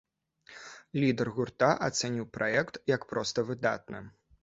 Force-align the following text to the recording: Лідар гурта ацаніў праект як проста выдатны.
Лідар 1.03 1.27
гурта 1.37 1.71
ацаніў 1.89 2.25
праект 2.41 2.83
як 2.97 3.01
проста 3.15 3.49
выдатны. 3.55 4.07